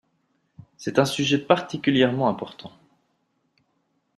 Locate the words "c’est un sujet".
0.77-1.37